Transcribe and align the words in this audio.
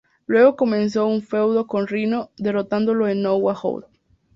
Luego 0.25 0.55
comenzó 0.55 1.05
un 1.05 1.21
feudo 1.21 1.67
con 1.67 1.85
Rhyno, 1.85 2.31
derrotándolo 2.39 3.07
en 3.07 3.21
"No 3.21 3.35
Way 3.35 3.55
Out". 3.61 3.85